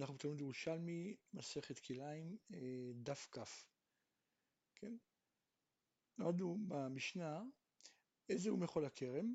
אנחנו 0.00 0.14
בתלמוד 0.14 0.40
ירושלמי, 0.40 1.16
מסכת 1.34 1.78
כליים, 1.78 2.36
אה, 2.54 2.90
דף 2.94 3.28
כ. 3.32 3.38
כן? 4.74 4.96
למדנו 6.18 6.58
במשנה 6.68 7.42
איזה 8.28 8.50
הוא 8.50 8.58
מחול 8.58 8.84
הכרם, 8.84 9.34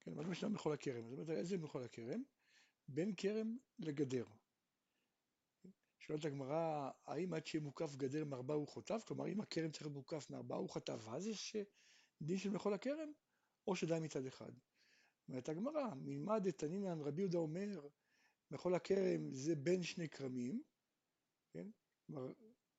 כן, 0.00 0.10
למדנו 0.10 0.28
במשנה 0.28 0.48
מחול 0.48 0.72
הכרם, 0.72 1.08
זאת 1.08 1.18
אומרת 1.18 1.38
איזה 1.38 1.58
מחול 1.58 1.82
הכרם? 1.82 2.22
בין 2.88 3.14
כרם 3.16 3.56
לגדר. 3.78 4.24
שואלת 5.98 6.24
הגמרא, 6.24 6.90
האם 7.04 7.34
עד 7.34 7.46
שיהיה 7.46 7.64
מוקף 7.64 7.96
גדר 7.96 8.24
מארבעה 8.24 8.56
הוא 8.56 8.68
חוטף? 8.68 9.04
כלומר, 9.06 9.28
אם 9.28 9.40
הכרם 9.40 9.70
צריך 9.70 9.82
להיות 9.82 9.96
מוקף 9.96 10.30
מארבעה 10.30 10.58
הוא 10.58 10.70
חטף, 10.70 11.08
אז 11.08 11.26
יש 11.26 11.56
דין 12.22 12.38
של 12.38 12.50
מחול 12.50 12.74
הכרם, 12.74 13.12
או 13.66 13.76
שדי 13.76 13.98
מצד 14.02 14.26
אחד. 14.26 14.52
אומרת 15.28 15.48
הגמרא, 15.48 15.94
מלמד 15.94 16.46
את 16.46 16.58
תנינן 16.58 17.00
רבי 17.00 17.22
יהודה 17.22 17.38
אומר, 17.38 17.88
מחול 18.50 18.74
הכרם 18.74 19.32
זה 19.32 19.56
בין 19.56 19.82
שני 19.82 20.08
כרמים, 20.08 20.62
כן? 21.50 21.66
כלומר, 22.06 22.32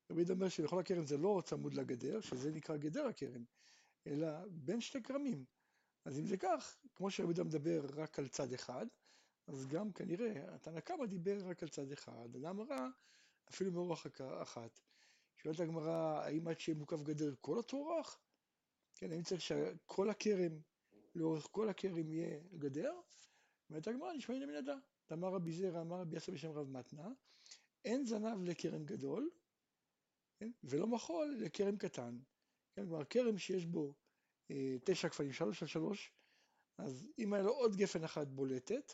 יהודה 0.09 0.33
אומר 0.33 0.49
שמחול 0.49 0.79
הכרם 0.79 1.05
זה 1.05 1.17
לא 1.17 1.41
צמוד 1.45 1.73
לגדר, 1.73 2.21
שזה 2.21 2.51
נקרא 2.51 2.77
גדר 2.77 3.05
הכרם, 3.05 3.43
אלא 4.07 4.27
בין 4.49 4.81
שני 4.81 5.03
כרמים. 5.03 5.45
אז 6.05 6.19
אם 6.19 6.25
זה 6.25 6.37
כך, 6.37 6.77
כמו 6.95 7.11
שרבי 7.11 7.27
יהודה 7.27 7.43
מדבר 7.43 7.85
רק 8.01 8.19
על 8.19 8.27
צד 8.27 8.53
אחד, 8.53 8.85
אז 9.47 9.67
גם 9.67 9.91
כנראה 9.91 10.55
התנא 10.55 10.79
קמא 10.79 11.05
דיבר 11.05 11.37
רק 11.49 11.63
על 11.63 11.69
צד 11.69 11.91
אחד, 11.91 12.35
אדם 12.35 12.61
רע 12.61 12.89
אפילו 13.49 13.71
מאורח 13.71 14.05
אחת. 14.41 14.79
שואלת 15.35 15.59
הגמרא, 15.59 16.21
האם 16.23 16.47
עד 16.47 16.59
שיהיה 16.59 16.77
מוקף 16.77 17.01
גדר 17.01 17.33
כל 17.41 17.59
התאורח? 17.59 18.19
כן, 18.95 19.11
האם 19.11 19.23
צריך 19.23 19.41
שכל 19.41 20.09
הכרם, 20.09 20.59
לאורך 21.15 21.47
כל 21.51 21.69
הכרם 21.69 22.11
יהיה 22.11 22.39
גדר? 22.57 22.93
אומרת 23.69 23.87
הגמרא, 23.87 24.13
נשמע 24.13 24.35
הנה 24.35 24.45
תמר 25.07 25.27
רבי 25.27 25.51
זרע, 25.51 25.81
אמר 25.81 25.99
רבי 26.01 26.15
יעשה 26.15 26.31
בשם 26.31 26.51
רב 26.51 26.69
מתנה, 26.69 27.09
אין 27.85 28.05
זנב 28.05 28.43
לכרם 28.43 28.85
גדול, 28.85 29.29
כן? 30.39 30.51
ולא 30.63 30.87
מחול 30.87 31.37
לכרם 31.39 31.77
קטן. 31.77 32.19
כן, 32.75 32.85
כלומר, 32.85 33.05
כרם 33.05 33.37
שיש 33.37 33.65
בו 33.65 33.95
אה, 34.51 34.75
תשע 34.85 35.09
כפלים, 35.09 35.33
שלוש 35.33 35.61
על 35.61 35.67
שלוש, 35.67 36.11
אז 36.77 37.07
אם 37.19 37.33
היה 37.33 37.43
לו 37.43 37.51
עוד 37.51 37.75
גפן 37.75 38.03
אחת 38.03 38.27
בולטת, 38.27 38.93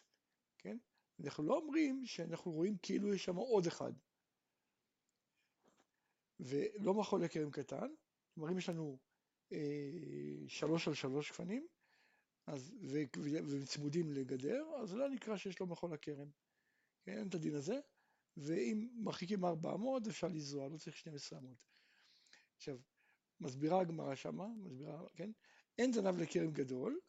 כן? 0.57 0.77
אנחנו 1.23 1.43
לא 1.43 1.57
אומרים 1.57 2.05
שאנחנו 2.05 2.51
רואים 2.51 2.77
כאילו 2.81 3.13
יש 3.13 3.25
שם 3.25 3.35
עוד 3.35 3.67
אחד. 3.67 3.93
ולא 6.39 6.93
מחול 6.93 7.23
לכרם 7.23 7.51
קטן, 7.51 7.87
כלומר 8.33 8.51
אם 8.51 8.57
יש 8.57 8.69
לנו 8.69 8.99
אה, 9.51 9.91
שלוש 10.47 10.87
על 10.87 10.93
שלוש 10.93 11.31
גפנים, 11.31 11.67
אז, 12.47 12.73
ו, 12.81 12.97
וצמודים 13.49 14.11
לגדר, 14.11 14.65
אז 14.81 14.93
לא 14.93 15.09
נקרא 15.09 15.37
שיש 15.37 15.59
לו 15.59 15.67
מחול 15.67 15.93
הכרם. 15.93 16.29
כן, 17.03 17.17
אין 17.17 17.27
את 17.27 17.35
הדין 17.35 17.55
הזה, 17.55 17.79
ואם 18.37 18.89
מרחיקים 18.93 19.45
400 19.45 20.07
אפשר 20.07 20.27
לזרוע, 20.27 20.69
לא 20.69 20.77
צריך 20.77 20.97
12 20.97 21.39
אמות. 21.39 21.57
עכשיו, 22.55 22.77
מסבירה 23.39 23.81
הגמרא 23.81 24.15
שמה, 24.15 24.47
מסבירה, 24.47 25.03
כן, 25.15 25.31
אין 25.77 25.93
זנב 25.93 26.17
לכרם 26.17 26.51
גדול, 26.51 26.99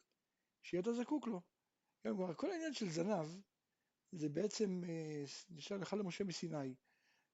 שאתה 0.61 0.93
זקוק 0.93 1.27
לו. 1.27 1.41
כן, 2.01 2.15
כלומר, 2.15 2.33
כל 2.33 2.51
העניין 2.51 2.73
של 2.73 2.89
זנב 2.89 3.27
זה 4.11 4.29
בעצם 4.29 4.81
אה, 4.83 5.23
נשאר 5.49 5.77
לך 5.77 5.93
למשה 5.93 6.23
מסיני. 6.23 6.75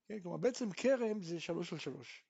כן, 0.06 0.20
כלומר, 0.20 0.38
בעצם 0.38 0.72
כרם 0.72 1.22
זה 1.22 1.40
שלוש 1.40 1.74
על 1.74 1.80
שלוש. 1.80 2.26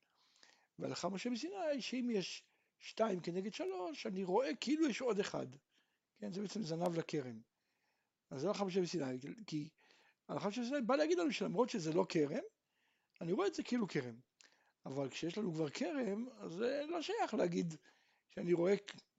והלכה 0.80 1.10
משה 1.10 1.30
מסיני, 1.30 1.82
שאם 1.82 2.10
יש 2.12 2.51
שתיים 2.82 3.20
כנגד 3.20 3.54
שלוש, 3.54 4.06
אני 4.06 4.24
רואה 4.24 4.56
כאילו 4.56 4.90
יש 4.90 5.02
עוד 5.02 5.20
אחד. 5.20 5.48
כן, 6.18 6.34
זה 6.34 6.42
בעצם 6.42 6.64
זנב 6.64 6.96
לכרם. 6.96 7.42
אז 8.30 8.42
זה 8.42 8.48
הלכה 8.48 8.66
משה 8.66 8.82
מסיני, 8.82 9.18
כי 9.48 9.70
הלכה 10.28 10.48
משה 10.48 10.62
מסיני 10.62 10.82
בא 10.82 10.96
להגיד 10.96 11.18
לנו 11.18 11.32
שלמרות 11.32 11.70
שזה 11.70 11.94
לא 11.94 12.06
כרם, 12.10 12.44
אני 13.22 13.32
רואה 13.32 13.48
את 13.48 13.56
זה 13.56 13.64
כאילו 13.64 13.88
כרם. 13.88 14.20
אבל 14.86 15.10
כשיש 15.10 15.38
לנו 15.38 15.54
כבר 15.54 15.70
כרם, 15.70 16.30
אז 16.40 16.52
זה 16.52 16.84
לא 16.88 17.02
שייך 17.02 17.34
להגיד 17.34 17.74
שאני 18.30 18.54
רואה 18.54 18.74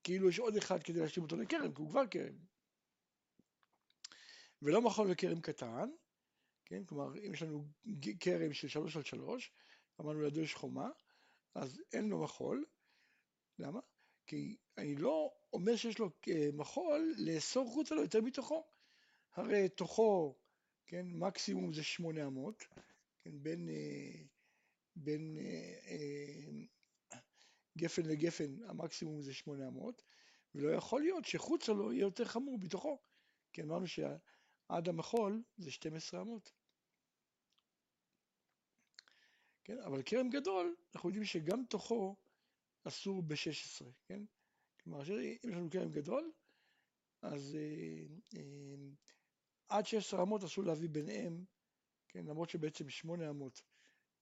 כאילו 0.05 0.28
יש 0.28 0.39
עוד 0.39 0.56
אחד 0.56 0.83
כדי 0.83 1.01
להשלים 1.01 1.24
אותו 1.24 1.36
לכרם, 1.36 1.74
כי 1.74 1.83
הוא 1.83 1.90
כבר 1.90 2.06
כרם. 2.06 2.36
ולא 4.62 4.83
מחול 4.83 5.11
לכרם 5.11 5.40
קטן, 5.40 5.90
כן, 6.64 6.84
כלומר 6.84 7.18
אם 7.18 7.34
יש 7.34 7.42
לנו 7.42 7.64
כרם 8.20 8.52
של 8.52 8.68
שלוש 8.68 8.96
על 8.96 9.05
שלוש, 9.05 9.52
אמרנו 10.01 10.22
לידו 10.22 10.40
יש 10.40 10.55
חומה, 10.55 10.90
אז 11.55 11.83
אין 11.92 12.08
לו 12.08 12.22
מחול, 12.22 12.64
למה? 13.58 13.80
כי 14.27 14.57
אני 14.79 14.96
לא 14.96 15.35
אומר 15.52 15.77
שיש 15.77 15.98
לו 15.98 16.11
אה, 16.29 16.48
מחול 16.52 17.14
לאסור 17.18 17.70
חוצה 17.74 17.95
לו 17.95 18.02
יותר 18.02 18.20
מתוכו. 18.20 18.67
הרי 19.35 19.68
תוכו, 19.68 20.39
כן, 20.86 21.07
מקסימום 21.07 21.73
זה 21.73 21.83
800, 21.83 22.64
כן, 23.20 23.42
בין, 23.42 23.68
אה, 23.68 24.23
בין 24.96 25.39
אה, 25.39 27.18
גפן 27.79 28.02
לגפן 28.02 28.63
המקסימום 28.68 29.23
זה 29.23 29.35
800, 29.35 30.02
ולא 30.55 30.70
יכול 30.70 31.01
להיות 31.01 31.24
שחוצה 31.24 31.73
לו 31.73 31.92
יהיה 31.92 32.02
יותר 32.02 32.24
חמור 32.24 32.58
בתוכו, 32.58 32.98
כי 33.52 33.63
אמרנו 33.63 33.86
שעד 33.86 34.89
המחול 34.89 35.42
זה 35.58 35.70
12 35.70 36.20
אמות. 36.20 36.52
כן, 39.64 39.79
אבל 39.79 40.02
כרם 40.02 40.30
גדול, 40.30 40.77
אנחנו 40.95 41.08
יודעים 41.08 41.24
שגם 41.24 41.64
תוכו 41.64 42.17
אסור 42.85 43.23
ב-16, 43.23 43.85
כן? 44.05 44.23
כלומר, 44.81 45.03
אם 45.03 45.20
יש 45.45 45.55
לנו 45.55 45.70
כרם 45.70 45.93
גדול, 45.93 46.33
אז 47.23 47.55
אה, 47.55 48.05
אה, 48.37 48.75
עד 49.69 49.87
16 49.87 50.23
אמות 50.23 50.45
אסור 50.45 50.65
להביא 50.65 50.89
ביניהם, 50.89 51.45
כן? 52.09 52.27
למרות 52.27 52.51
שבעצם 52.51 52.89
8 52.89 53.31
אמות 53.31 53.63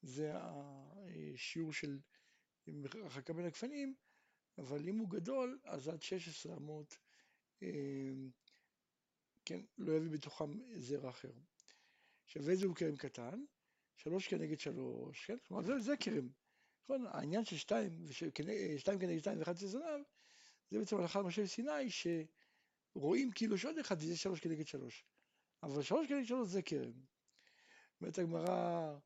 זה 0.02 0.32
השיעור 0.34 1.72
של 1.72 1.98
הרחקה 2.94 3.32
בין 3.32 3.46
הגפנים, 3.46 3.94
אבל 4.58 4.88
אם 4.88 4.98
הוא 4.98 5.10
גדול, 5.10 5.60
אז 5.64 5.88
עד 5.88 6.02
16 6.02 6.56
אמות, 6.56 6.98
אה, 7.62 8.12
כן, 9.44 9.60
לא 9.78 9.92
יביא 9.92 10.10
בתוכם 10.10 10.50
זרע 10.76 11.10
אחר. 11.10 11.32
עכשיו 12.24 12.50
איזה 12.50 12.66
הוא 12.66 12.76
כרם 12.76 12.96
קטן? 12.96 13.44
שלוש 13.96 14.28
כנגד 14.28 14.58
שלוש, 14.58 15.26
כן? 15.26 15.36
כלומר 15.38 15.62
זה, 15.62 15.78
זה 15.78 15.96
כרם. 16.00 16.28
נכון? 16.84 17.06
העניין 17.06 17.44
של 17.44 17.56
שתיים, 17.56 18.06
שתיים 18.78 18.98
כנגד 18.98 19.18
שתיים 19.18 19.38
ואחד 19.38 19.56
זה 19.56 19.66
זנב, 19.66 20.02
זה 20.70 20.78
בעצם 20.78 20.96
הלכה 20.96 21.20
למשה 21.20 21.46
סיני, 21.46 21.90
שרואים 21.90 23.30
כאילו 23.30 23.54
יש 23.54 23.64
עוד 23.64 23.78
אחד 23.78 23.96
וזה 23.98 24.16
שלוש 24.16 24.40
כנגד 24.40 24.66
שלוש. 24.66 25.04
אבל 25.62 25.82
שלוש 25.82 26.08
כנגד 26.08 26.26
שלוש 26.26 26.48
זה 26.48 26.62
כרם. 26.62 26.92
אומרת 28.00 28.18
הגמרא, 28.18 28.96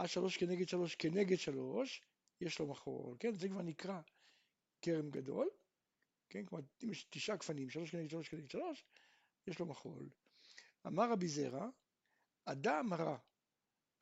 אה 0.00 0.08
שלוש 0.08 0.36
כנגד 0.36 0.68
שלוש 0.68 0.94
כנגד 0.94 1.38
שלוש, 1.38 2.02
יש 2.40 2.58
לו 2.58 2.66
מחול, 2.66 3.16
כן? 3.20 3.34
זה 3.34 3.48
כבר 3.48 3.62
נקרא 3.62 4.00
כרם 4.82 5.10
גדול, 5.10 5.50
כן? 6.28 6.46
כלומר, 6.46 6.64
אם 6.84 6.90
יש 6.90 7.06
תשעה 7.10 7.36
גפנים, 7.36 7.70
שלוש 7.70 7.90
כנגד 7.90 8.10
שלוש 8.10 8.28
כנגד 8.28 8.50
שלוש, 8.50 8.84
יש 9.46 9.58
לו 9.58 9.66
מחול. 9.66 10.08
אמר 10.86 11.12
רבי 11.12 11.28
זרע, 11.28 11.68
אדם 12.44 12.94
רע 12.94 13.18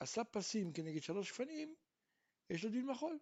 עשה 0.00 0.24
פסים 0.24 0.72
כנגד 0.72 1.02
שלוש 1.02 1.32
גפנים, 1.32 1.74
יש 2.50 2.64
לו 2.64 2.70
דין 2.70 2.86
מחול, 2.86 3.18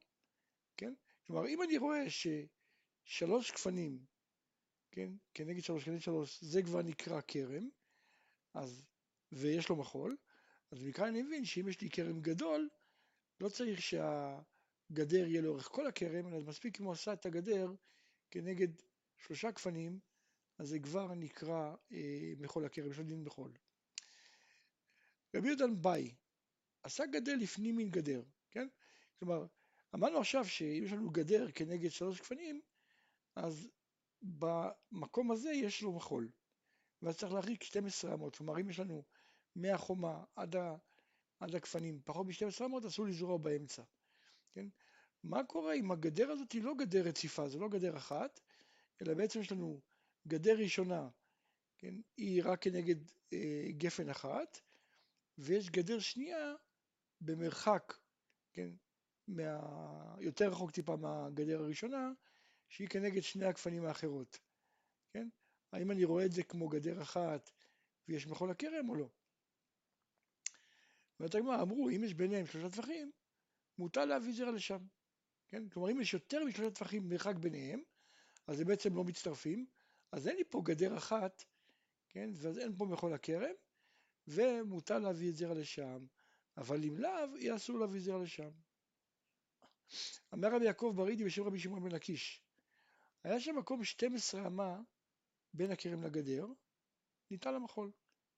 כן? 0.77 0.95
כלומר, 1.27 1.49
אם 1.49 1.63
אני 1.63 1.79
רואה 1.79 2.05
ששלוש 2.11 3.53
גפנים, 3.53 4.05
כן, 4.91 5.13
כנגד 5.35 5.63
שלוש, 5.63 5.85
כנגד 5.85 6.01
שלוש, 6.01 6.45
זה 6.45 6.63
כבר 6.63 6.83
נקרא 6.83 7.21
כרם, 7.29 7.69
אז, 8.55 8.87
ויש 9.33 9.69
לו 9.69 9.77
מחול, 9.77 10.17
אז 10.71 10.83
מכאן 10.85 11.07
אני 11.07 11.23
מבין 11.23 11.45
שאם 11.45 11.69
יש 11.69 11.81
לי 11.81 11.91
כרם 11.91 12.21
גדול, 12.21 12.69
לא 13.41 13.49
צריך 13.49 13.81
שהגדר 13.83 15.27
יהיה 15.27 15.43
לאורך 15.43 15.69
כל 15.69 15.87
הכרם, 15.87 16.27
אלא 16.27 16.41
מספיק 16.41 16.81
אם 16.81 16.85
הוא 16.85 16.93
עשה 16.93 17.13
את 17.13 17.27
הגדר 17.27 17.73
כנגד 18.31 18.69
שלושה 19.19 19.51
גפנים, 19.51 19.99
אז 20.59 20.69
זה 20.69 20.79
כבר 20.79 21.15
נקרא 21.15 21.75
אה, 21.93 22.33
מחול 22.39 22.65
הכרם, 22.65 22.91
יש 22.91 22.99
לו 22.99 23.05
דין 23.05 23.25
מחול. 23.25 23.53
רבי 25.37 25.49
יהודן 25.49 25.83
ביי, 25.83 26.15
עשה 26.83 27.07
גדר 27.07 27.35
לפנים 27.37 27.77
מן 27.77 27.91
גדר? 27.91 28.23
כלומר, 29.23 29.47
אמרנו 29.95 30.19
עכשיו 30.19 30.45
שאם 30.45 30.83
יש 30.85 30.93
לנו 30.93 31.11
גדר 31.11 31.47
כנגד 31.55 31.91
שלוש 31.91 32.21
גפנים, 32.21 32.61
אז 33.37 33.69
במקום 34.23 35.31
הזה 35.31 35.51
יש 35.51 35.83
לו 35.83 35.93
מחול. 35.93 36.31
ואז 37.03 37.19
צריך 37.19 37.33
להרחיק 37.33 37.63
12 37.63 38.15
אמות, 38.15 38.37
כלומר 38.37 38.61
אם 38.61 38.71
יש 38.71 38.79
לנו 38.79 39.05
מהחומה 39.57 40.25
עד, 40.37 40.57
ה, 40.57 40.77
עד 41.41 41.55
הגפנים 41.55 42.01
פחות 42.05 42.27
מ-12 42.27 42.65
אמות, 42.65 42.85
אסור 42.85 43.07
לזרוע 43.07 43.39
באמצע. 43.39 43.83
כן? 44.53 44.67
מה 45.25 45.45
קורה 45.45 45.75
אם 45.75 45.93
הגדר 45.93 46.31
הזאת 46.31 46.53
היא 46.53 46.63
לא 46.63 46.75
גדר 46.79 47.09
רציפה, 47.09 47.49
זו 47.49 47.59
לא 47.59 47.69
גדר 47.69 47.97
אחת, 47.97 48.41
אלא 49.03 49.15
בעצם 49.15 49.41
יש 49.41 49.53
לנו 49.53 49.81
גדר 50.29 50.59
ראשונה, 50.59 51.09
כן? 51.79 51.95
היא 52.17 52.43
רק 52.45 52.63
כנגד 52.63 52.97
אה, 53.33 53.67
גפן 53.71 54.09
אחת, 54.09 54.61
ויש 55.39 55.71
גדר 55.71 55.99
שנייה 55.99 56.55
במרחק, 57.21 57.95
כן? 58.53 58.71
מה... 59.33 60.17
יותר 60.21 60.49
רחוק 60.49 60.71
טיפה 60.71 60.97
מהגדר 60.97 61.63
הראשונה, 61.63 62.13
שהיא 62.69 62.89
כנגד 62.89 63.23
שני 63.23 63.45
הגפנים 63.45 63.85
האחרות, 63.85 64.39
כן? 65.13 65.29
האם 65.73 65.91
אני 65.91 66.05
רואה 66.05 66.25
את 66.25 66.33
זה 66.33 66.43
כמו 66.43 66.69
גדר 66.69 67.03
אחת 67.03 67.51
ויש 68.09 68.27
מחול 68.27 68.51
הכרם 68.51 68.89
או 68.89 68.95
לא? 68.95 69.09
אומרת 71.21 71.35
הגמרא, 71.35 71.63
אמרו, 71.63 71.89
אם 71.89 72.05
יש 72.05 72.15
ביניהם 72.15 72.47
שלושה 72.47 72.77
טווחים, 72.77 73.11
מותר 73.79 74.05
להביא 74.05 74.35
זרע 74.35 74.51
לשם. 74.51 74.79
כן? 75.49 75.69
כלומר, 75.69 75.91
אם 75.91 76.01
יש 76.01 76.15
יותר 76.15 76.45
משלושה 76.45 76.71
טווחים 76.71 77.09
מרחק 77.09 77.35
ביניהם, 77.35 77.83
אז 78.47 78.61
הם 78.61 78.67
בעצם 78.67 78.97
לא 78.97 79.05
מצטרפים, 79.05 79.67
אז 80.13 80.29
אין 80.29 80.37
לי 80.37 80.45
פה 80.45 80.63
גדר 80.65 80.97
אחת, 80.97 81.45
כן? 82.09 82.31
ואז 82.35 82.59
אין 82.59 82.77
פה 82.77 82.85
מכל 82.85 83.13
הכרם, 83.13 83.55
ומותר 84.27 84.99
להביא 84.99 85.31
את 85.31 85.37
זרע 85.37 85.55
לשם, 85.55 86.07
אבל 86.57 86.85
אם 86.85 86.97
לאו, 86.97 87.37
יהיה 87.37 87.57
אסור 87.57 87.79
להביא 87.79 88.01
זרע 88.01 88.23
לשם. 88.23 88.51
אמר 90.35 90.49
רבי 90.55 90.65
יעקב 90.65 90.93
ברידי 90.97 91.25
בשם 91.25 91.43
רבי 91.43 91.59
שמעון 91.59 91.83
בן 91.83 91.93
לקיש, 91.93 92.43
היה 93.25 93.41
שם 93.41 93.57
מקום 93.57 93.85
12 93.85 94.47
אמה 94.47 94.81
בין 95.55 95.71
הכרם 95.71 96.03
לגדר, 96.03 96.47
ניתן 97.31 97.55
למחול, 97.55 97.91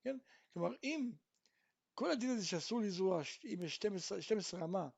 כן? 0.02 0.16
כלומר, 0.52 0.70
אם 0.82 1.12
כל 1.94 2.10
הדין 2.10 2.30
הזה 2.30 2.46
שאסור 2.46 2.80
לזרוע, 2.80 3.22
אם 3.44 3.58
יש 3.62 3.74
12, 3.76 4.22
12 4.22 4.64
אמה 4.64 4.88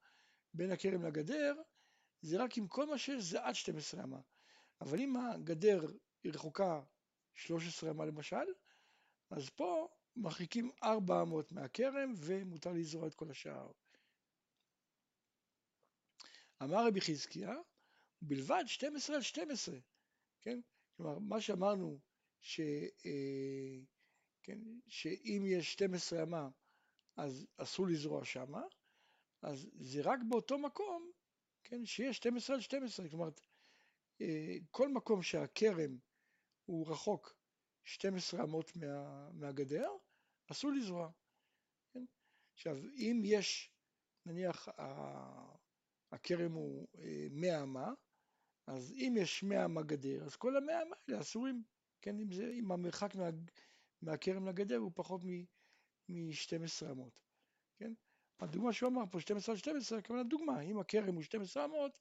בין 0.54 0.70
הכרם 0.70 1.02
לגדר, 1.02 1.54
זה 2.22 2.37
רק 2.43 2.58
אם 2.58 2.69
כל 2.69 2.87
מה 2.87 2.98
שיש 2.98 3.25
זה 3.25 3.44
עד 3.44 3.54
12 3.54 4.04
אמה. 4.04 4.20
אבל 4.81 5.00
אם 5.00 5.16
הגדר 5.16 5.87
היא 6.25 6.32
רחוקה 6.32 6.82
13 7.34 7.90
אמה 7.90 8.06
למשל, 8.06 8.46
אז 9.31 9.50
פה 9.50 9.88
מרחיקים 10.16 10.70
400 10.82 11.52
מהכרם 11.52 12.12
ומותר 12.16 12.72
לזרוע 12.72 13.06
את 13.06 13.14
כל 13.14 13.31
השאר. 13.31 13.70
אמר 16.62 16.87
רבי 16.87 17.00
חזקיה, 17.00 17.55
בלבד 18.23 18.64
12 18.67 19.17
על 19.17 19.23
12, 19.23 19.79
כן? 20.43 20.61
כלומר, 20.97 21.19
מה 21.19 21.41
שאמרנו, 21.41 21.99
ש, 22.41 22.61
אה, 23.06 23.79
כן, 24.43 24.58
שאם 24.88 25.44
יש 25.47 25.73
12 25.73 26.23
אמה, 26.23 26.49
אז 27.17 27.47
אסור 27.56 27.87
לזרוע 27.87 28.25
שמה, 28.25 28.62
אז 29.43 29.70
זה 29.81 30.00
רק 30.05 30.19
באותו 30.29 30.58
מקום, 30.58 31.11
כן, 31.64 31.87
שיש 31.87 32.17
12 32.17 32.56
על 32.56 32.62
12, 32.62 33.08
כלומר, 33.08 33.29
אה, 34.20 34.56
כל 34.70 34.88
מקום 34.88 35.23
שהכרם 35.23 35.99
הוא 36.64 36.91
רחוק 36.91 37.37
12 37.85 38.44
אמות 38.44 38.76
מה, 38.76 39.31
מהגדר, 39.32 39.91
אסור 40.53 40.73
לזרוע. 40.73 41.11
כן? 41.93 42.05
עכשיו, 42.55 42.76
אם 42.97 43.23
יש, 43.25 43.70
נניח, 44.26 44.69
הכרם 46.12 46.53
הוא 46.53 46.88
100 47.31 47.55
אה, 47.55 47.62
אמה, 47.62 47.93
אז 48.67 48.93
אם 48.93 49.14
יש 49.20 49.43
100 49.43 49.64
אמה 49.64 49.82
גדר, 49.82 50.25
אז 50.25 50.37
כל 50.37 50.56
ה-100 50.56 50.62
אמה 50.62 50.97
האלה 51.08 51.20
אסורים, 51.20 51.62
כן, 52.03 52.19
אם, 52.19 52.32
זה, 52.32 52.50
אם 52.53 52.73
המרחק 52.73 53.14
מה, 53.14 53.29
מהכרם 54.03 54.49
לגדר 54.49 54.76
הוא 54.76 54.93
פחות 54.94 55.20
מ-12 56.08 56.91
אמות, 56.91 57.20
כן? 57.76 57.93
הדוגמה 58.41 58.73
שהוא 58.73 58.88
אמר 58.88 59.03
פה 59.11 59.20
12 59.20 59.53
על 59.53 59.58
12, 59.58 59.99
הכוונה 59.99 60.23
דוגמה, 60.23 60.61
אם 60.61 60.79
הכרם 60.79 61.14
הוא 61.14 61.23
12 61.23 61.64
אמות, 61.64 62.00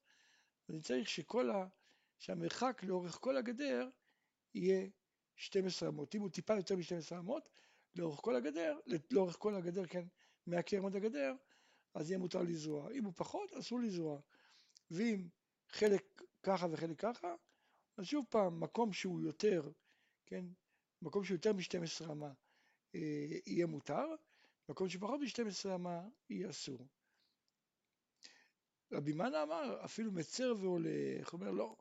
אז 0.68 0.75
אני 0.75 0.81
צריך 0.81 1.10
שכל 1.10 1.50
ה... 1.50 1.68
שהמרחק 2.19 2.84
לאורך 2.84 3.18
כל 3.22 3.38
הגדר 3.38 3.90
יהיה 4.54 4.88
12 5.36 5.90
אמות. 5.90 6.16
אם 6.16 6.22
הוא 6.22 6.30
טיפה 6.30 6.56
יותר 6.56 6.75
מ-12 6.75 7.19
אמות, 7.19 7.50
לאורך 7.96 8.19
כל 8.19 8.36
הגדר, 8.36 8.80
לאורך 9.12 9.36
כל 9.40 9.56
הגדר, 9.56 9.86
כן, 9.88 10.07
מהכרם 10.48 10.86
עד 10.86 10.96
הגדר, 10.96 11.34
אז 11.95 12.09
יהיה 12.09 12.19
מותר 12.19 12.42
לזרוע. 12.42 12.92
אם 12.92 13.03
הוא 13.03 13.13
פחות, 13.15 13.53
אסור 13.53 13.80
לזרוע. 13.80 14.19
ואם 14.92 15.27
חלק 15.69 16.21
ככה 16.44 16.68
וחלק 16.71 17.00
ככה, 17.00 17.36
אז 17.97 18.06
שוב 18.06 18.25
פעם, 18.30 18.59
מקום 18.59 18.94
שהוא 18.94 19.21
יותר, 19.21 19.71
כן, 20.25 20.45
מקום 21.01 21.24
שהוא 21.24 21.36
יותר 21.36 21.53
מ-12 21.53 22.12
אמה 22.12 22.31
אה, 22.95 23.00
יהיה 23.45 23.65
מותר, 23.65 24.06
מקום 24.69 24.89
שפחות 24.89 25.19
מ-12 25.19 25.75
אמה 25.75 26.01
יהיה 26.30 26.50
אסור. 26.50 26.88
רבי 28.92 29.13
מנה 29.13 29.44
אמר, 29.44 29.86
אפילו 29.86 30.12
מצר 30.12 30.53
והולך, 30.59 31.30
הוא 31.30 31.39
אומר 31.39 31.51
לא, 31.51 31.75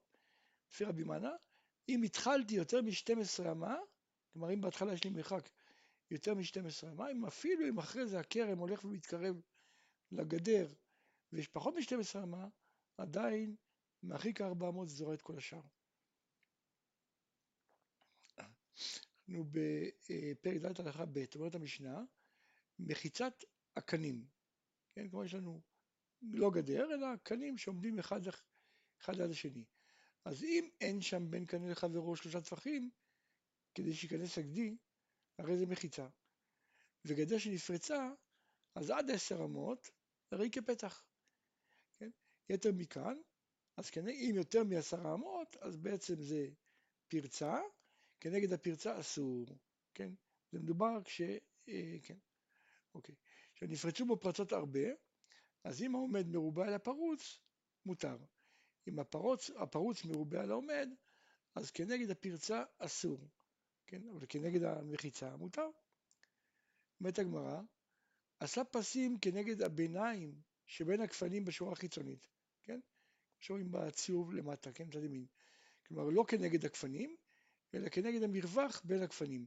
לפי 0.71 0.85
רבי 0.85 1.05
מנה, 1.05 1.33
אם 1.89 2.03
התחלתי 2.03 2.55
יותר 2.55 2.83
מ-12 2.83 3.51
אמה, 3.53 3.77
כלומר 4.33 4.53
אם 4.53 4.61
בהתחלה 4.61 4.93
יש 4.93 5.05
לי 5.05 5.11
מרחק 5.11 5.49
יותר 6.11 6.35
מ-12 6.35 6.93
אמה, 6.93 7.11
אם 7.11 7.27
אפילו 7.27 7.69
אם 7.69 7.79
אחרי 7.79 8.07
זה 8.07 8.21
הכרם 8.21 8.59
הולך 8.59 8.85
ומתקרב 8.85 9.41
לגדר 10.15 10.67
ויש 11.33 11.49
פחות 11.49 11.75
מ-12 11.75 12.23
אמה, 12.23 12.49
עדיין 12.99 13.57
מרחיק 14.03 14.41
ה-400 14.41 14.87
זורע 14.87 15.15
את 15.15 15.23
כל 15.23 15.37
השאר. 15.37 15.63
אנחנו 18.39 19.45
בפרק 19.51 20.57
ד' 20.57 20.81
הלכה 20.81 21.07
ב', 21.07 21.25
אומרת 21.35 21.55
המשנה, 21.55 22.03
מחיצת 22.79 23.45
הקנים, 23.77 24.27
כן, 24.95 25.09
כלומר 25.09 25.25
יש 25.25 25.35
לנו 25.35 25.61
לא 26.23 26.51
גדר, 26.51 26.95
אלא 26.95 27.07
קנים 27.23 27.59
שעומדים 27.59 27.99
אחד, 27.99 28.21
אחד 29.01 29.17
ליד 29.17 29.31
השני. 29.31 29.65
אז 30.25 30.43
אם 30.45 30.71
אין 30.81 31.01
שם 31.01 31.31
בין 31.31 31.47
קנה 31.47 31.71
לחברו 31.71 32.17
שלושה 32.17 32.41
טפחים, 32.41 32.91
כדי 33.75 33.95
שייכנס 33.95 34.39
הגדי, 34.39 34.77
הרי 35.39 35.59
זה 35.59 35.67
מחיצה. 35.67 36.09
וגדר 37.05 37.39
שנפרצה, 37.39 38.09
אז 38.75 38.91
עד 38.91 39.11
עשר 39.11 39.45
אמות, 39.45 39.91
הרי 40.35 40.51
כפתח. 40.51 41.05
כן? 41.99 42.11
יתר 42.49 42.71
מכאן, 42.73 43.17
אז 43.77 43.91
כנגד, 43.91 44.19
אם 44.31 44.35
יותר 44.37 44.65
מעשרה 44.65 45.15
אמות, 45.15 45.57
אז 45.61 45.77
בעצם 45.77 46.23
זה 46.23 46.49
פרצה, 47.09 47.61
כנגד 48.21 48.53
הפרצה 48.53 49.01
אסור. 49.01 49.47
כן? 49.95 50.13
זה 50.53 50.59
מדובר 50.59 51.03
כש... 51.05 51.21
אה, 51.69 51.97
כן. 52.03 52.19
אוקיי. 52.95 53.15
עכשיו 53.53 53.69
נפרצו 53.69 54.07
בו 54.07 54.21
פרצות 54.21 54.53
הרבה, 54.53 54.89
אז 55.65 55.83
אם 55.83 55.95
העומד 55.95 56.27
מרובע 56.27 56.67
על 56.67 56.75
הפרוץ, 56.75 57.41
מותר. 57.87 58.17
אם 58.89 58.99
הפרוץ, 58.99 59.51
הפרוץ 59.51 60.05
מרובה 60.05 60.43
על 60.43 60.51
העומד, 60.51 60.89
אז 61.55 61.71
כנגד 61.71 62.11
הפרצה 62.11 62.65
אסור, 62.79 63.29
כן? 63.87 64.09
אבל 64.09 64.27
כנגד 64.29 64.63
המחיצה 64.63 65.37
מותר. 65.37 65.69
אומרת 67.01 67.19
הגמרא, 67.19 67.61
עשה 68.45 68.65
פסים 68.65 69.19
כנגד 69.19 69.63
הביניים 69.63 70.35
שבין 70.67 71.01
הגפנים 71.01 71.45
בשורה 71.45 71.73
החיצונית, 71.73 72.29
כן? 72.63 72.81
שרואים 73.41 73.71
בציוב 73.71 74.33
למטה, 74.33 74.73
כן? 74.73 74.85
מצד 74.87 75.05
ימין. 75.05 75.27
כלומר, 75.87 76.05
לא 76.05 76.25
כנגד 76.29 76.65
הגפנים, 76.65 77.17
אלא 77.75 77.89
כנגד 77.89 78.23
המרווח 78.23 78.83
בין 78.85 79.03
הגפנים. 79.03 79.47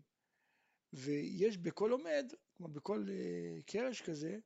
ויש 0.94 1.58
בכל 1.58 1.92
עומד, 1.92 2.34
כלומר 2.58 2.74
בכל 2.74 3.06
uh, 3.08 3.64
קרש 3.64 4.02
כזה, 4.02 4.38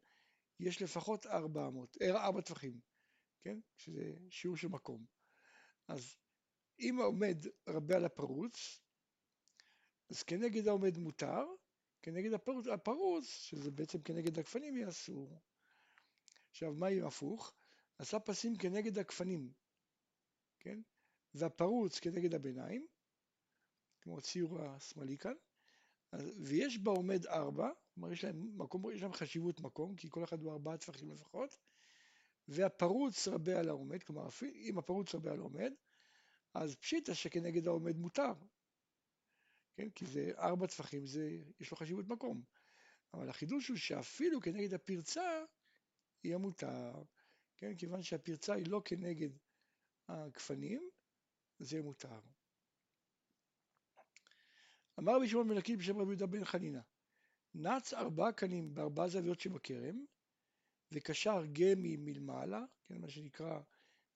יש 0.59 0.81
לפחות 0.81 1.25
ארבע 1.25 1.67
אמות, 1.67 1.97
אה, 2.01 2.25
ארבע 2.25 2.41
טווחים. 2.41 2.79
כן? 3.41 3.59
שזה 3.75 4.13
שיעור 4.29 4.57
של 4.57 4.67
מקום. 4.67 5.05
אז 5.87 6.15
אם 6.79 6.99
העומד 6.99 7.37
רבה 7.67 7.95
על 7.95 8.05
הפרוץ, 8.05 8.81
אז 10.09 10.23
כנגד 10.23 10.67
העומד 10.67 10.97
מותר, 10.97 11.45
כנגד 12.01 12.33
הפרוץ, 12.33 12.67
הפרוץ, 12.67 13.25
שזה 13.25 13.71
בעצם 13.71 14.01
כנגד 14.01 14.39
הגפנים, 14.39 14.77
יהיה 14.77 14.89
אסור. 14.89 15.39
עכשיו, 16.49 16.73
מה 16.73 16.91
יהיה 16.91 17.07
הפוך? 17.07 17.53
עשה 17.97 18.19
פסים 18.19 18.57
כנגד 18.57 18.97
הגפנים, 18.97 19.51
כן? 20.59 20.81
והפרוץ 21.33 21.99
כנגד 21.99 22.33
הביניים, 22.33 22.87
כמו 24.01 24.21
ציור 24.21 24.61
השמאלי 24.61 25.17
כאן, 25.17 25.33
ויש 26.43 26.77
בעומד 26.77 27.25
ארבע, 27.25 27.69
כלומר 27.93 28.11
יש 28.11 28.23
להם, 28.23 28.57
מקום, 28.57 28.91
יש 28.91 29.01
להם 29.01 29.13
חשיבות 29.13 29.59
מקום, 29.59 29.95
כי 29.95 30.07
כל 30.09 30.23
אחד 30.23 30.41
הוא 30.41 30.51
ארבעה 30.51 30.77
טפחים 30.77 31.09
לפחות, 31.09 31.57
והפרוץ 32.47 33.27
רבה 33.27 33.59
על 33.59 33.69
העומד, 33.69 34.03
כלומר 34.03 34.27
אם 34.43 34.77
הפרוץ 34.77 35.15
רבה 35.15 35.31
על 35.31 35.39
העומד, 35.39 35.73
אז 36.53 36.75
פשיטא 36.75 37.13
שכנגד 37.13 37.67
העומד 37.67 37.97
מותר, 37.97 38.33
כן? 39.81 39.89
כי 39.89 40.05
זה 40.05 40.31
ארבע 40.37 40.67
טפחים, 40.67 41.05
זה, 41.05 41.29
יש 41.59 41.71
לו 41.71 41.77
חשיבות 41.77 42.07
מקום. 42.07 42.43
אבל 43.13 43.29
החידוש 43.29 43.67
הוא 43.67 43.77
שאפילו 43.77 44.41
כנגד 44.41 44.73
הפרצה 44.73 45.43
יהיה 46.23 46.37
מותר, 46.37 47.03
כן? 47.57 47.75
כיוון 47.75 48.03
שהפרצה 48.03 48.53
היא 48.53 48.67
לא 48.67 48.81
כנגד 48.85 49.29
הגפנים, 50.07 50.89
זה 51.59 51.75
יהיה 51.75 51.83
מותר. 51.83 52.19
אמר 54.99 55.15
רבי 55.15 55.27
שמעון 55.27 55.47
בן 55.47 55.55
לקיד 55.55 55.79
בשם 55.79 55.97
רבי 55.97 56.09
יהודה 56.09 56.25
בן 56.25 56.45
חנינה, 56.45 56.81
נץ 57.53 57.93
ארבעה 57.93 58.31
קנים 58.31 58.73
בארבעה 58.73 59.07
זוויות 59.07 59.39
שבכרם, 59.39 60.05
וקשר 60.91 61.45
גמי 61.53 61.97
מלמעלה, 61.97 62.65
כן, 62.83 63.01
מה 63.01 63.09
שנקרא 63.09 63.59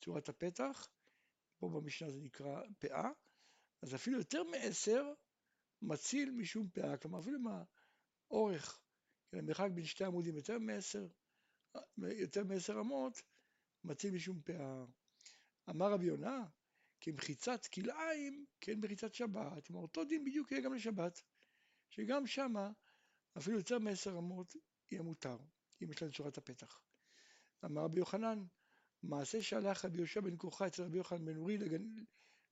צורת 0.02 0.30
הפתח, 0.30 0.88
פה 1.58 1.70
במשנה 1.70 2.12
זה 2.12 2.22
נקרא 2.22 2.62
פאה, 2.80 3.10
אז 3.82 3.96
אפילו 3.96 4.18
יותר 4.18 4.44
מעשר 4.44 5.14
מציל 5.86 6.32
משום 6.32 6.70
פאה, 6.70 6.98
כלומר 6.98 7.20
אפילו 7.20 7.40
מהאורך, 7.40 8.80
כן, 9.32 9.38
המרחק 9.38 9.70
בין 9.74 9.86
שתי 9.86 10.04
עמודים 10.04 10.36
יותר 10.36 10.60
מעשר, 10.60 11.08
יותר 11.98 12.44
מעשר 12.44 12.80
אמות, 12.80 13.22
מציל 13.84 14.16
משום 14.16 14.42
פאה. 14.42 14.86
אמר 15.70 15.92
רבי 15.92 16.06
יונה, 16.06 16.46
כמחיצת 17.02 17.66
כלאיים, 17.66 18.46
כן 18.62 18.80
מחיצת 18.80 19.14
שבת, 19.14 19.68
כלומר 19.68 19.82
אותו 19.82 20.04
דין 20.04 20.26
בדיוק 20.26 20.52
יהיה 20.52 20.64
גם 20.64 20.74
לשבת, 20.74 21.22
שגם 21.90 22.28
שמה 22.28 22.72
אפילו 23.38 23.58
יותר 23.58 23.80
מעשר 23.80 24.18
אמות 24.18 24.56
יהיה 24.92 25.02
מותר. 25.02 25.38
אם 25.84 25.92
יש 25.92 26.02
לנו 26.02 26.12
צורת 26.12 26.38
הפתח. 26.38 26.82
אמר 27.66 27.82
רבי 27.82 28.00
יוחנן, 28.00 28.46
מעשה 29.04 29.42
שהלך 29.42 29.86
רבי 29.86 29.98
יהושע 29.98 30.22
בן 30.22 30.38
כוחה 30.38 30.68
אצל 30.68 30.84
רבי 30.84 30.98
יוחנן 30.98 31.26
בן 31.26 31.38
אורי 31.38 31.58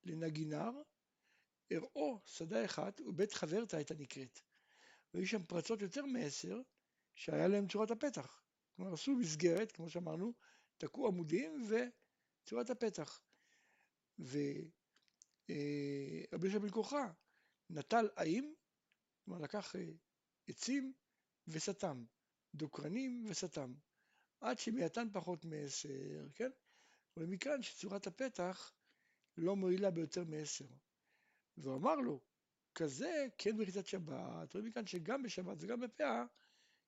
לנגינר, 0.03 0.71
הראו 1.71 2.19
שדה 2.25 2.65
אחת 2.65 3.01
ובית 3.01 3.33
חברתה 3.33 3.77
הייתה 3.77 3.93
נקראת. 3.93 4.39
והיו 5.13 5.27
שם 5.27 5.43
פרצות 5.43 5.81
יותר 5.81 6.05
מעשר 6.05 6.61
שהיה 7.15 7.47
להם 7.47 7.67
צורת 7.67 7.91
הפתח. 7.91 8.43
כלומר 8.75 8.93
עשו 8.93 9.11
מסגרת, 9.11 9.71
כמו 9.71 9.89
שאמרנו, 9.89 10.33
תקעו 10.77 11.07
עמודים 11.07 11.67
וצורת 11.69 12.69
הפתח. 12.69 13.21
ורבי 14.19 14.71
יהושע 16.41 16.59
בן 16.59 16.69
כוחה 16.69 17.11
נטל 17.69 18.09
עיים, 18.15 18.55
כלומר 19.25 19.41
לקח 19.41 19.75
אה, 19.75 19.85
עצים 20.47 20.93
וסתם, 21.47 22.05
דוקרנים 22.55 23.25
וסתם, 23.29 23.73
עד 24.41 24.59
שמייתן 24.59 25.07
פחות 25.13 25.45
מעשר, 25.45 26.27
כן? 26.35 26.49
ומכאן 27.17 27.61
שצורת 27.61 28.07
הפתח 28.07 28.73
לא 29.37 29.55
מועילה 29.55 29.91
ביותר 29.91 30.23
מעשר. 30.23 30.67
והוא 31.57 31.75
אמר 31.75 31.95
לו, 31.95 32.19
כזה 32.75 33.27
כן 33.37 33.57
בריצת 33.57 33.85
שבת, 33.85 34.53
רואים 34.53 34.67
מכאן 34.69 34.87
שגם 34.87 35.23
בשבת 35.23 35.57
וגם 35.59 35.79
בפאה, 35.79 36.25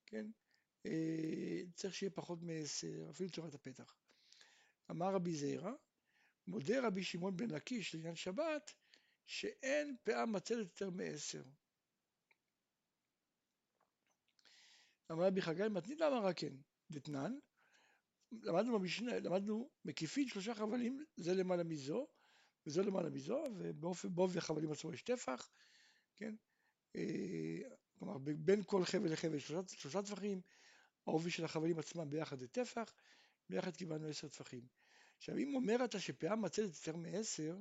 כן, 0.05 0.27
אה, 0.85 1.61
צריך 1.73 1.93
שיהיה 1.93 2.11
פחות 2.11 2.41
מעשר, 2.41 3.09
אפילו 3.09 3.29
צורת 3.29 3.53
הפתח. 3.53 3.97
אמר 4.91 5.13
רבי 5.13 5.35
זעירא, 5.35 5.71
מודה 6.47 6.87
רבי 6.87 7.03
שמעון 7.03 7.37
בן 7.37 7.49
לקיש 7.49 7.95
לעניין 7.95 8.15
שבת, 8.15 8.71
שאין 9.25 9.95
פאה 10.03 10.25
מצלת 10.25 10.67
יותר 10.67 10.89
מעשר. 10.89 11.43
אמר 15.11 15.23
רבי 15.23 15.41
חגי 15.41 15.67
מתנית 15.71 16.01
אמר 16.01 16.33
כן, 16.33 16.53
דתנן, 16.91 17.37
למדנו 18.31 18.79
למדנו 19.23 19.69
מקיפין 19.85 20.27
שלושה 20.27 20.55
חבלים, 20.55 21.05
זה 21.17 21.33
למעלה 21.33 21.63
מזו, 21.63 22.07
וזה 22.65 22.83
למעלה 22.83 23.09
מזו, 23.09 23.43
ובאופן 23.57 24.15
בעובי 24.15 24.37
החבלים 24.37 24.71
עצמו 24.71 24.93
יש 24.93 25.01
טפח, 25.01 25.49
כן? 26.15 26.35
אה, 26.95 27.59
כלומר, 27.99 28.17
בין 28.17 28.63
כל 28.63 28.85
חבל 28.85 29.11
לחבל 29.13 29.39
שלושה, 29.39 29.75
שלושה 29.75 30.01
טפחים, 30.01 30.41
העובי 31.07 31.31
של 31.31 31.45
החבלים 31.45 31.79
עצמם 31.79 32.09
ביחד 32.09 32.39
זה 32.39 32.47
טפח, 32.47 32.93
ביחד 33.49 33.75
קיבלנו 33.75 34.07
עשר 34.07 34.27
טפחים. 34.27 34.67
עכשיו, 35.17 35.37
אם 35.37 35.55
אומר 35.55 35.85
אתה 35.85 35.99
שפאה 35.99 36.35
מצלת 36.35 36.75
יותר 36.75 36.95
מעשר, 36.95 37.57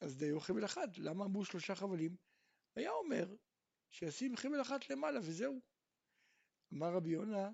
אז 0.00 0.16
דיו 0.16 0.40
חבל 0.40 0.64
אחד, 0.64 0.96
למה 0.96 1.24
אמרו 1.24 1.44
שלושה 1.44 1.74
חבלים? 1.74 2.16
היה 2.76 2.90
אומר 2.90 3.34
שישים 3.90 4.36
חבל 4.36 4.62
אחת 4.62 4.90
למעלה 4.90 5.20
וזהו. 5.22 5.60
אמר 6.72 6.92
רבי 6.92 7.10
יונה, 7.10 7.50